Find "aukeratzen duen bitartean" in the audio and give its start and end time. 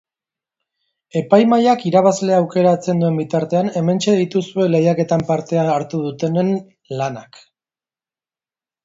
2.43-3.69